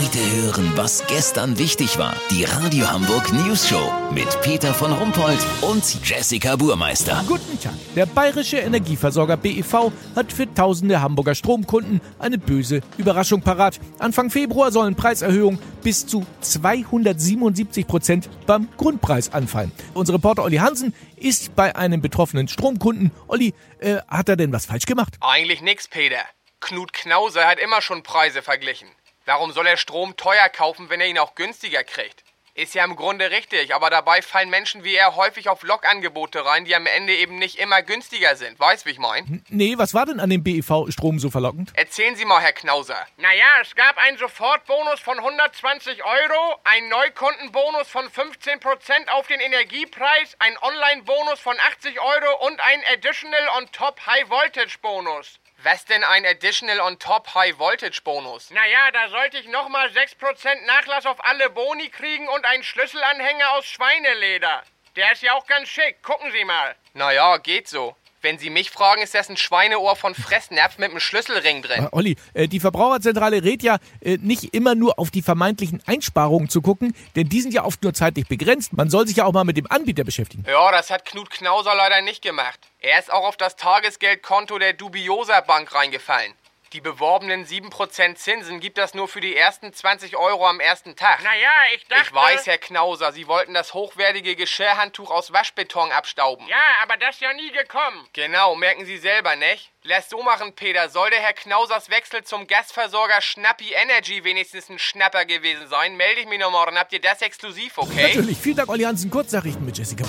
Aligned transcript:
Heute 0.00 0.18
hören, 0.42 0.72
was 0.76 1.06
gestern 1.08 1.58
wichtig 1.58 1.98
war. 1.98 2.16
Die 2.30 2.44
Radio 2.44 2.90
Hamburg 2.90 3.30
News 3.34 3.68
Show 3.68 3.92
mit 4.14 4.40
Peter 4.40 4.72
von 4.72 4.92
Rumpold 4.92 5.38
und 5.60 5.84
Jessica 6.08 6.56
Burmeister. 6.56 7.22
Guten 7.28 7.60
Tag. 7.60 7.74
Der 7.94 8.06
bayerische 8.06 8.56
Energieversorger 8.56 9.36
BEV 9.36 9.92
hat 10.16 10.32
für 10.32 10.52
tausende 10.54 11.02
Hamburger 11.02 11.34
Stromkunden 11.34 12.00
eine 12.18 12.38
böse 12.38 12.80
Überraschung 12.96 13.42
parat. 13.42 13.78
Anfang 13.98 14.30
Februar 14.30 14.72
sollen 14.72 14.94
Preiserhöhungen 14.94 15.60
bis 15.82 16.06
zu 16.06 16.24
277 16.40 17.86
Prozent 17.86 18.30
beim 18.46 18.68
Grundpreis 18.78 19.34
anfallen. 19.34 19.70
Unser 19.92 20.14
Reporter 20.14 20.44
Olli 20.44 20.56
Hansen 20.56 20.94
ist 21.16 21.54
bei 21.54 21.76
einem 21.76 22.00
betroffenen 22.00 22.48
Stromkunden. 22.48 23.10
Olli, 23.28 23.52
äh, 23.80 23.96
hat 24.08 24.30
er 24.30 24.36
denn 24.36 24.50
was 24.50 24.64
falsch 24.64 24.86
gemacht? 24.86 25.18
Eigentlich 25.20 25.60
nix, 25.60 25.88
Peter. 25.88 26.24
Knut 26.60 26.92
Knause 26.92 27.46
hat 27.46 27.58
immer 27.58 27.82
schon 27.82 28.02
Preise 28.02 28.40
verglichen. 28.42 28.88
Warum 29.30 29.52
soll 29.52 29.68
er 29.68 29.76
Strom 29.76 30.16
teuer 30.16 30.48
kaufen, 30.48 30.90
wenn 30.90 31.00
er 31.00 31.06
ihn 31.06 31.16
auch 31.16 31.36
günstiger 31.36 31.84
kriegt? 31.84 32.24
Ist 32.60 32.74
ja 32.74 32.84
im 32.84 32.94
Grunde 32.94 33.30
richtig, 33.30 33.74
aber 33.74 33.88
dabei 33.88 34.20
fallen 34.20 34.50
Menschen 34.50 34.84
wie 34.84 34.94
er 34.94 35.16
häufig 35.16 35.48
auf 35.48 35.62
Lokangebote 35.62 36.44
rein, 36.44 36.66
die 36.66 36.76
am 36.76 36.84
Ende 36.84 37.16
eben 37.16 37.38
nicht 37.38 37.58
immer 37.58 37.80
günstiger 37.80 38.36
sind. 38.36 38.60
Weißt, 38.60 38.84
wie 38.84 38.90
ich 38.90 38.98
mein? 38.98 39.42
Nee, 39.48 39.78
was 39.78 39.94
war 39.94 40.04
denn 40.04 40.20
an 40.20 40.28
dem 40.28 40.44
BEV-Strom 40.44 41.18
so 41.20 41.30
verlockend? 41.30 41.72
Erzählen 41.74 42.16
Sie 42.16 42.26
mal, 42.26 42.42
Herr 42.42 42.52
Knauser. 42.52 43.06
Naja, 43.16 43.46
es 43.62 43.74
gab 43.74 43.96
einen 43.96 44.18
Sofortbonus 44.18 45.00
von 45.00 45.16
120 45.16 46.04
Euro, 46.04 46.60
einen 46.64 46.90
Neukundenbonus 46.90 47.88
von 47.88 48.04
15% 48.10 49.08
auf 49.08 49.26
den 49.26 49.40
Energiepreis, 49.40 50.36
einen 50.38 50.58
Online-Bonus 50.58 51.40
von 51.40 51.56
80 51.58 51.98
Euro 51.98 52.46
und 52.46 52.60
einen 52.60 52.82
Additional 52.92 53.48
on 53.56 53.72
Top 53.72 54.04
High 54.04 54.28
Voltage 54.28 54.76
Bonus. 54.82 55.40
Was 55.62 55.84
denn 55.84 56.02
ein 56.04 56.24
Additional 56.24 56.80
on 56.80 56.98
Top 56.98 57.34
High 57.34 57.58
Voltage 57.58 58.00
Bonus? 58.02 58.48
Naja, 58.50 58.90
da 58.92 59.10
sollte 59.10 59.36
ich 59.36 59.46
nochmal 59.46 59.88
6% 59.88 60.64
Nachlass 60.64 61.04
auf 61.04 61.22
alle 61.22 61.50
Boni 61.50 61.90
kriegen 61.90 62.26
und 62.28 62.46
einen 62.50 62.64
Schlüsselanhänger 62.64 63.52
aus 63.52 63.64
Schweineleder. 63.64 64.62
Der 64.96 65.12
ist 65.12 65.22
ja 65.22 65.34
auch 65.34 65.46
ganz 65.46 65.68
schick, 65.68 66.02
gucken 66.02 66.32
Sie 66.32 66.44
mal. 66.44 66.74
Naja, 66.94 67.36
geht 67.36 67.68
so. 67.68 67.94
Wenn 68.22 68.38
Sie 68.38 68.50
mich 68.50 68.70
fragen, 68.70 69.00
ist 69.00 69.14
das 69.14 69.30
ein 69.30 69.36
Schweineohr 69.36 69.94
von 69.96 70.14
Fressnapf 70.14 70.76
mit 70.76 70.90
einem 70.90 71.00
Schlüsselring 71.00 71.62
drin. 71.62 71.84
Äh, 71.84 71.88
Olli, 71.92 72.16
äh, 72.34 72.48
die 72.48 72.60
Verbraucherzentrale 72.60 73.44
rät 73.44 73.62
ja, 73.62 73.78
äh, 74.00 74.18
nicht 74.18 74.52
immer 74.52 74.74
nur 74.74 74.98
auf 74.98 75.10
die 75.10 75.22
vermeintlichen 75.22 75.80
Einsparungen 75.86 76.50
zu 76.50 76.60
gucken, 76.60 76.94
denn 77.14 77.28
die 77.28 77.40
sind 77.40 77.54
ja 77.54 77.64
oft 77.64 77.82
nur 77.82 77.94
zeitlich 77.94 78.26
begrenzt. 78.26 78.72
Man 78.72 78.90
soll 78.90 79.06
sich 79.06 79.18
ja 79.18 79.24
auch 79.24 79.32
mal 79.32 79.44
mit 79.44 79.56
dem 79.56 79.70
Anbieter 79.70 80.04
beschäftigen. 80.04 80.44
Ja, 80.46 80.72
das 80.72 80.90
hat 80.90 81.06
Knut 81.06 81.30
Knauser 81.30 81.74
leider 81.74 82.02
nicht 82.02 82.20
gemacht. 82.20 82.58
Er 82.80 82.98
ist 82.98 83.12
auch 83.12 83.26
auf 83.26 83.36
das 83.36 83.56
Tagesgeldkonto 83.56 84.58
der 84.58 84.72
Dubiosa 84.72 85.40
Bank 85.40 85.72
reingefallen. 85.72 86.34
Die 86.72 86.80
beworbenen 86.80 87.44
7% 87.44 88.14
Zinsen 88.14 88.60
gibt 88.60 88.78
das 88.78 88.94
nur 88.94 89.08
für 89.08 89.20
die 89.20 89.34
ersten 89.34 89.72
20 89.72 90.16
Euro 90.16 90.46
am 90.46 90.60
ersten 90.60 90.94
Tag. 90.94 91.20
Naja, 91.24 91.50
ich 91.74 91.84
dachte... 91.88 92.04
Ich 92.04 92.14
weiß, 92.14 92.46
Herr 92.46 92.58
Knauser, 92.58 93.10
Sie 93.10 93.26
wollten 93.26 93.54
das 93.54 93.74
hochwertige 93.74 94.36
Geschirrhandtuch 94.36 95.10
aus 95.10 95.32
Waschbeton 95.32 95.90
abstauben. 95.90 96.46
Ja, 96.46 96.62
aber 96.80 96.96
das 96.96 97.16
ist 97.16 97.22
ja 97.22 97.32
nie 97.32 97.50
gekommen. 97.50 98.06
Genau, 98.12 98.54
merken 98.54 98.86
Sie 98.86 98.98
selber, 98.98 99.34
nicht? 99.34 99.72
Lass 99.82 100.10
so 100.10 100.22
machen, 100.22 100.54
Peter. 100.54 100.88
Soll 100.90 101.10
der 101.10 101.18
Herr 101.18 101.32
Knausers 101.32 101.90
Wechsel 101.90 102.22
zum 102.22 102.46
Gasversorger 102.46 103.20
Schnappi 103.20 103.72
Energy 103.72 104.22
wenigstens 104.22 104.68
ein 104.68 104.78
Schnapper 104.78 105.24
gewesen 105.24 105.66
sein, 105.66 105.96
melde 105.96 106.20
ich 106.20 106.28
mich 106.28 106.38
noch 106.38 106.52
morgen. 106.52 106.78
Habt 106.78 106.92
ihr 106.92 107.00
das 107.00 107.20
exklusiv, 107.20 107.78
okay? 107.78 108.14
Natürlich. 108.14 108.38
Vielen 108.38 108.56
Dank, 108.56 108.68
Olli 108.68 108.84
Hansen. 108.84 109.10
Kurznachrichten 109.10 109.64
mit 109.64 109.76
Jessica. 109.76 110.04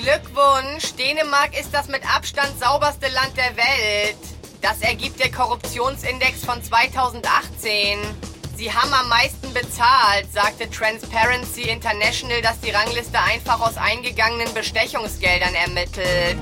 Glückwunsch! 0.00 0.94
Dänemark 0.94 1.58
ist 1.58 1.74
das 1.74 1.88
mit 1.88 2.04
Abstand 2.14 2.60
sauberste 2.60 3.08
Land 3.08 3.36
der 3.36 3.56
Welt. 3.56 4.29
Das 4.60 4.82
ergibt 4.82 5.18
der 5.20 5.30
Korruptionsindex 5.30 6.44
von 6.44 6.62
2018. 6.62 7.98
Sie 8.56 8.70
haben 8.70 8.92
am 8.92 9.08
meisten 9.08 9.54
bezahlt, 9.54 10.30
sagte 10.34 10.68
Transparency 10.68 11.62
International, 11.62 12.42
das 12.42 12.60
die 12.60 12.70
Rangliste 12.70 13.18
einfach 13.18 13.58
aus 13.60 13.78
eingegangenen 13.78 14.52
Bestechungsgeldern 14.52 15.54
ermittelt. 15.54 16.36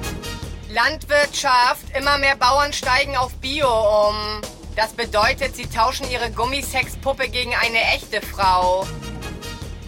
Landwirtschaft, 0.69 1.97
immer 1.97 2.19
mehr 2.19 2.35
Bauern 2.35 2.73
steigen 2.73 3.17
auf 3.17 3.33
Bio 3.35 3.69
um. 3.69 4.43
Das 4.75 4.93
bedeutet, 4.95 5.55
sie 5.55 5.67
tauschen 5.67 6.11
ihre 6.11 6.31
Gummisexpuppe 6.33 7.29
gegen 7.29 7.55
eine 7.55 7.81
echte 7.95 8.21
Frau. 8.21 8.85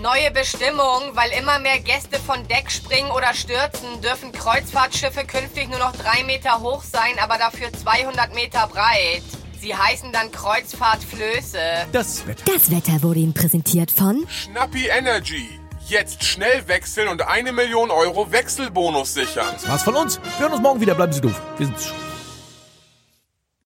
Neue 0.02 0.30
Bestimmung, 0.30 1.10
weil 1.12 1.30
immer 1.38 1.58
mehr 1.58 1.78
Gäste 1.78 2.18
von 2.18 2.48
Deck 2.48 2.70
springen 2.70 3.10
oder 3.10 3.34
stürzen, 3.34 4.00
dürfen 4.02 4.32
Kreuzfahrtschiffe 4.32 5.26
künftig 5.26 5.68
nur 5.68 5.78
noch 5.78 5.92
drei 5.92 6.24
Meter 6.24 6.60
hoch 6.60 6.82
sein, 6.82 7.18
aber 7.22 7.36
dafür 7.36 7.70
200 7.70 8.34
Meter 8.34 8.66
breit. 8.66 9.22
Sie 9.60 9.74
heißen 9.74 10.10
dann 10.10 10.32
Kreuzfahrtflöße. 10.32 11.58
Das 11.92 12.26
Wetter. 12.26 12.42
Das 12.50 12.70
Wetter 12.70 13.02
wurde 13.02 13.20
Ihnen 13.20 13.34
präsentiert 13.34 13.90
von 13.90 14.26
Schnappi 14.26 14.86
Energy. 14.86 15.60
Jetzt 15.86 16.24
schnell 16.24 16.66
wechseln 16.66 17.08
und 17.08 17.20
eine 17.20 17.52
Million 17.52 17.90
Euro 17.90 18.32
Wechselbonus 18.32 19.12
sichern. 19.12 19.48
Das 19.52 19.68
war's 19.68 19.82
von 19.82 19.96
uns. 19.96 20.18
Wir 20.38 20.46
hören 20.46 20.52
uns 20.52 20.62
morgen 20.62 20.80
wieder. 20.80 20.94
Bleiben 20.94 21.12
Sie 21.12 21.20
doof. 21.20 21.38
Wir 21.58 21.66
sind's 21.66 21.88
schon. 21.88 22.09